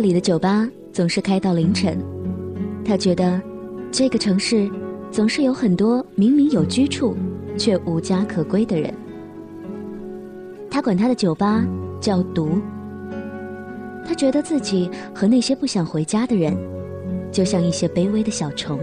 [0.00, 2.02] 莫里的酒吧总是开到凌晨，
[2.82, 3.38] 他觉得
[3.92, 4.66] 这个城市
[5.10, 7.14] 总是有很多明明有居处
[7.58, 8.90] 却无家可归的人。
[10.70, 11.62] 他管他的酒吧
[12.00, 12.58] 叫“毒”。
[14.08, 16.56] 他觉得自己和那些不想回家的人，
[17.30, 18.80] 就像一些卑微的小虫。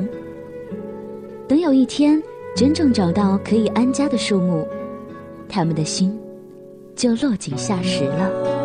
[1.47, 2.21] 等有一天
[2.55, 4.67] 真正找到可以安家的树木，
[5.49, 6.15] 他们的心
[6.95, 8.56] 就落井下石了。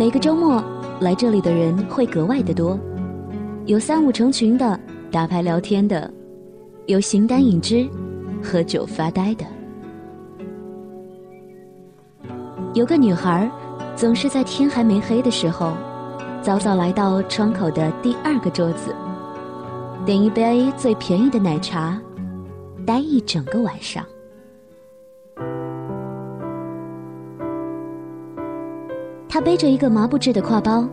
[0.00, 0.64] 每个周末
[0.98, 2.80] 来这里的人会格外的多，
[3.66, 4.80] 有三五成群的
[5.12, 6.10] 打牌聊天的，
[6.86, 7.86] 有形单影只
[8.42, 9.44] 喝酒发呆的。
[12.72, 13.52] 有个女孩，
[13.94, 15.74] 总是在天还没黑的时候，
[16.40, 18.94] 早早来到窗口的第二个桌子，
[20.06, 22.00] 点一杯最便宜的奶茶，
[22.86, 24.02] 待一整个晚上。
[29.32, 30.84] 他背着一个麻布制的挎包，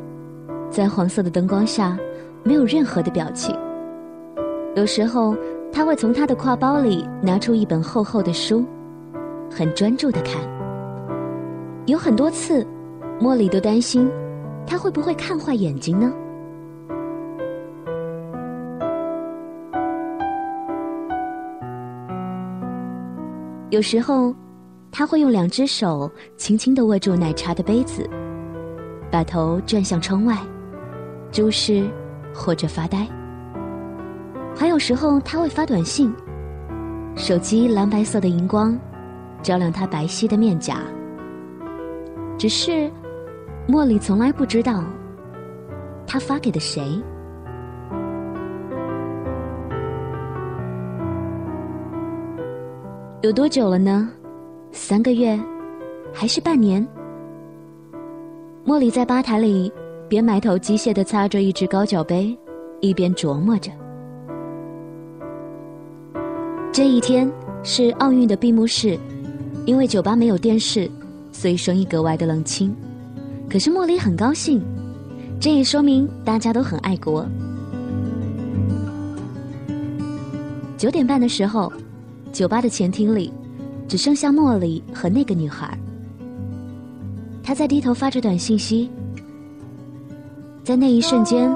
[0.69, 1.97] 在黄色的灯光下，
[2.43, 3.57] 没有任何的表情。
[4.75, 5.35] 有时候，
[5.73, 8.63] 他会从他的挎包里拿出一本厚厚的书，
[9.49, 10.35] 很专注的看。
[11.87, 12.63] 有很多次，
[13.19, 14.07] 莫莉都担心
[14.67, 16.13] 他会不会看坏眼睛呢。
[23.71, 24.31] 有时候，
[24.91, 28.07] 他会用两只手轻轻的握住奶茶的杯子，
[29.11, 30.37] 把头转向窗外，
[31.31, 31.89] 注视
[32.33, 33.07] 或者发呆。
[34.55, 36.13] 还有时候，他会发短信，
[37.15, 38.77] 手机蓝白色的荧光
[39.41, 40.79] 照亮他白皙的面颊。
[42.37, 42.91] 只是，
[43.67, 44.83] 茉莉从来不知道，
[46.05, 47.01] 他发给的谁。
[53.21, 54.09] 有多久了呢？
[54.71, 55.39] 三个月，
[56.13, 56.87] 还是半年？
[58.67, 59.71] 茉莉在吧台里
[60.09, 62.37] 边埋头机械的擦着一只高脚杯，
[62.81, 63.71] 一边琢磨着。
[66.69, 67.31] 这一天
[67.63, 68.99] 是奥运的闭幕式，
[69.65, 70.91] 因为酒吧没有电视。
[71.31, 72.75] 所以生意格外的冷清，
[73.49, 74.61] 可是茉莉很高兴，
[75.39, 77.25] 这也说明大家都很爱国。
[80.77, 81.71] 九点半的时候，
[82.33, 83.31] 酒吧的前厅里
[83.87, 85.77] 只剩下茉莉和那个女孩。
[87.47, 88.91] 他在低头发着短信息，
[90.65, 91.49] 在那一瞬间，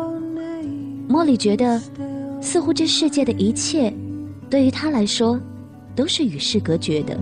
[1.06, 1.78] 莫莉觉得
[2.40, 3.94] 似乎这世界的一切
[4.50, 5.38] 对于他来说
[5.94, 7.20] 都是与世隔绝的。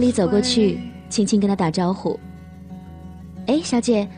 [0.00, 0.80] 茉莉走过去，
[1.10, 2.18] 轻轻跟他打招呼
[3.46, 4.08] ：“哎，小姐，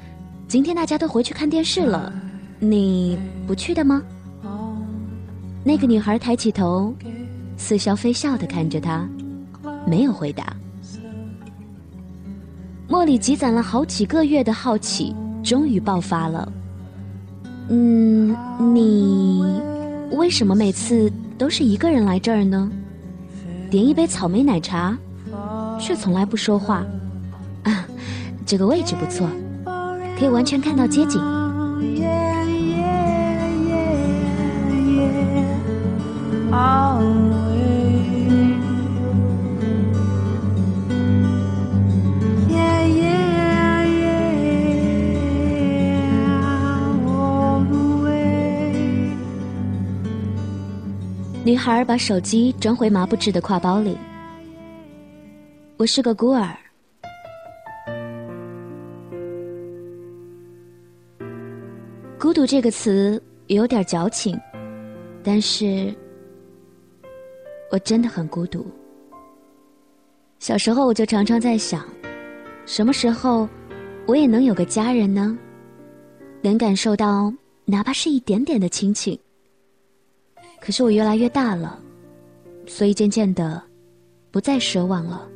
[0.46, 2.12] 今天大家都回去看电视了，
[2.60, 4.00] 你不去的吗？”
[5.64, 6.94] 那个女孩抬起头，
[7.56, 9.08] 似笑非笑的看着他，
[9.84, 10.56] 没有回答。
[12.88, 15.12] 茉莉积攒了好几个月的好奇，
[15.42, 16.52] 终于爆发了。
[17.70, 18.36] 嗯，
[18.72, 19.42] 你
[20.12, 22.70] 为什么每次都是一个人来这儿呢？
[23.68, 24.96] 点一杯草莓奶茶，
[25.82, 26.86] 却从来不说话。
[27.64, 27.84] 啊，
[28.46, 29.28] 这个位置不错，
[30.16, 31.20] 可以完全看到街景。
[51.44, 53.98] 女孩把手机装回麻布制的挎包里。
[55.82, 56.56] 我是个孤儿。
[62.20, 64.40] 孤独这个词有点矫情，
[65.24, 65.92] 但是。
[67.72, 68.64] 我真的很孤独。
[70.38, 71.84] 小时候我就常常在想，
[72.64, 73.48] 什么时候
[74.06, 75.36] 我也能有个家人呢？
[76.42, 77.34] 能感受到
[77.64, 79.18] 哪怕是一点点的亲情。
[80.60, 81.82] 可是我越来越大了，
[82.68, 83.60] 所以渐渐的
[84.30, 85.28] 不再奢望了。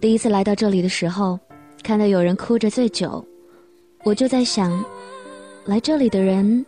[0.00, 1.38] 第一次来到这里的时候，
[1.82, 3.24] 看到有人哭着醉酒，
[4.04, 4.84] 我就在想，
[5.64, 6.64] 来这里的人。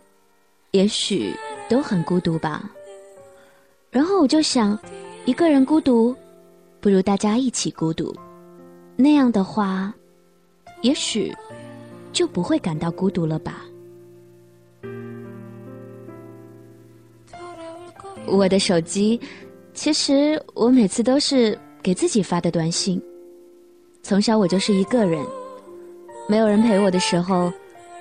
[0.71, 1.33] 也许
[1.69, 2.69] 都很孤独吧，
[3.89, 4.77] 然后我就想，
[5.23, 6.13] 一个人孤独，
[6.81, 8.13] 不如大家一起孤独。
[8.97, 9.93] 那样的话，
[10.81, 11.33] 也许
[12.11, 13.65] 就不会感到孤独了吧。
[18.27, 19.17] 我的手机，
[19.75, 22.99] 其实我每次都是给自己发的短信。
[24.01, 25.23] 从小我就是一个人，
[26.29, 27.51] 没有人陪我的时候，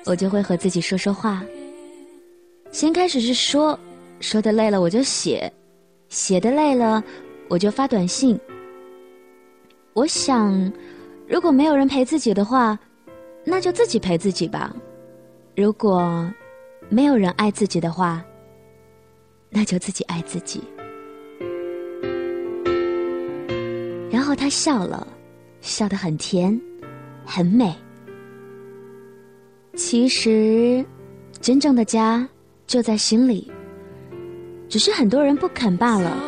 [0.07, 1.43] 我就会和自己说说话。
[2.71, 3.79] 先开始是说，
[4.21, 5.53] 说的累了我就写，
[6.09, 7.03] 写的累了
[7.49, 8.39] 我就发短信。
[9.95, 10.73] 我想，
[11.27, 12.79] 如果没有人陪自己的话，
[13.45, 14.75] 那就自己陪自己吧。
[15.57, 16.33] 如果
[16.89, 18.25] 没有人爱自己的话，
[19.51, 20.63] 那就自己爱自己。
[24.35, 25.07] 后他笑了，
[25.61, 26.61] 笑得很甜，
[27.25, 27.73] 很美。
[29.77, 30.85] 其实，
[31.41, 32.29] 真正的家
[32.67, 33.49] 就在心里，
[34.69, 36.21] 只是很多人不肯罢了。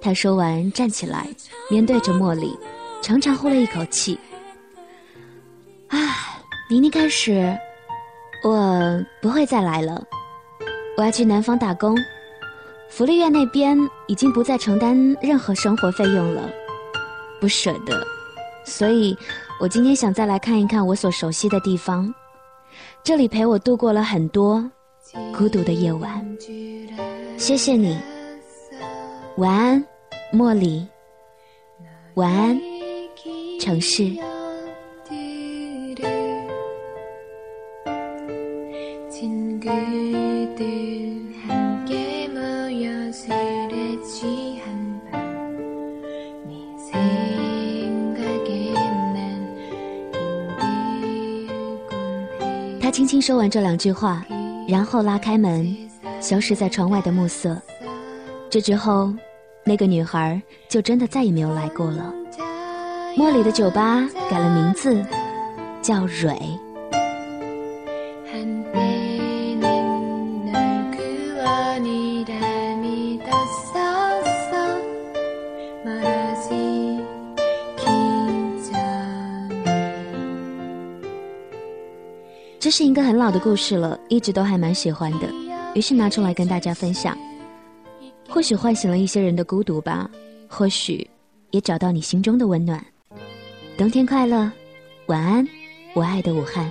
[0.00, 1.28] 他说完，站起来，
[1.70, 2.58] 面对着茉莉，
[3.02, 4.18] 长长呼了一口气。
[6.70, 7.52] 明天开始，
[8.44, 10.00] 我不会再来了。
[10.96, 11.98] 我要去南方打工，
[12.88, 13.76] 福利院那边
[14.06, 16.48] 已经不再承担任何生活费用了，
[17.40, 18.06] 不舍得。
[18.64, 19.16] 所以，
[19.58, 22.14] 我今天想再来看一看我所熟悉的地方，
[23.02, 24.64] 这里陪我度过了很多
[25.36, 26.24] 孤独的夜晚。
[27.36, 27.98] 谢谢你。
[29.38, 29.84] 晚安，
[30.32, 30.86] 茉莉。
[32.14, 32.60] 晚安，
[33.58, 34.14] 城市。
[52.80, 54.24] 他轻轻说完这两句话，
[54.66, 55.76] 然后拉开门，
[56.20, 57.60] 消失在窗外的暮色。
[58.48, 59.12] 这之后。
[59.62, 60.40] 那个女孩
[60.70, 62.12] 就真的再也没有来过了。
[63.14, 65.04] 茉莉的酒吧改了名字，
[65.82, 66.34] 叫蕊。
[82.70, 85.28] 这是一个很老的故事了，一直都还蛮喜欢的，
[85.74, 87.18] 于是拿出来跟大家分享。
[88.28, 90.08] 或许唤醒了一些人的孤独吧，
[90.46, 91.04] 或许
[91.50, 92.80] 也找到你心中的温暖。
[93.76, 94.48] 冬天快乐，
[95.06, 95.44] 晚安，
[95.94, 96.70] 我爱的武汉。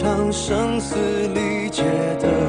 [0.00, 0.96] 唱声嘶
[1.34, 1.82] 力竭
[2.18, 2.39] 的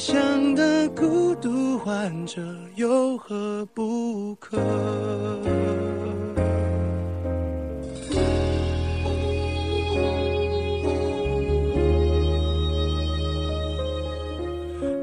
[0.00, 2.40] 想的孤独患者
[2.74, 4.56] 有何不可？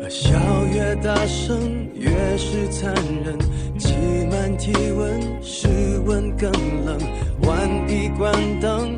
[0.09, 0.33] 笑
[0.73, 2.91] 越大声，越是残
[3.23, 3.37] 忍。
[3.77, 3.93] 挤
[4.31, 5.67] 满体温，室
[6.07, 6.51] 温更
[6.85, 6.97] 冷。
[7.43, 8.97] 万一关灯，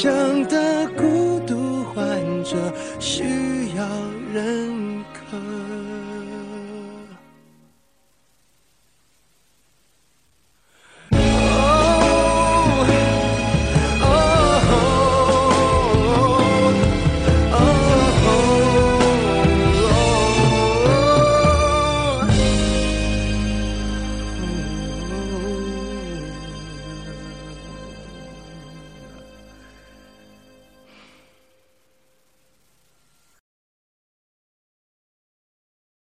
[0.00, 0.08] 想
[0.46, 2.04] 的孤独患
[2.44, 2.56] 者
[3.00, 3.24] 需
[3.74, 3.84] 要
[4.32, 5.67] 认可。